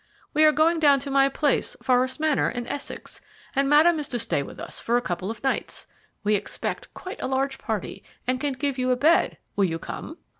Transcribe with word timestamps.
We 0.33 0.43
are 0.45 0.51
going 0.51 0.79
down 0.79 0.99
to 1.01 1.11
my 1.11 1.29
place, 1.29 1.75
Forest 1.79 2.19
Manor, 2.19 2.49
in 2.49 2.65
Essex, 2.65 3.21
and 3.55 3.69
Madame 3.69 3.99
is 3.99 4.07
to 4.07 4.17
stay 4.17 4.41
with 4.41 4.59
us 4.59 4.79
for 4.79 4.97
a 4.97 5.01
couple 5.03 5.29
of 5.29 5.43
nights. 5.43 5.85
We 6.23 6.33
expect 6.33 6.91
quite 6.95 7.21
a 7.21 7.27
large 7.27 7.59
party, 7.59 8.03
and 8.25 8.39
can 8.41 8.53
give 8.53 8.79
you 8.79 8.89
a 8.89 8.95
bed 8.95 9.37
will 9.55 9.65
you 9.65 9.77
come?" 9.77 10.17